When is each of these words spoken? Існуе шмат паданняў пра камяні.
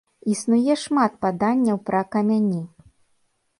Існуе 0.35 0.77
шмат 0.83 1.11
паданняў 1.27 1.77
пра 1.91 2.01
камяні. 2.17 2.61